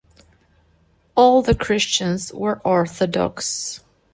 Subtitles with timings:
[1.13, 3.81] All the Christians were Orthodox.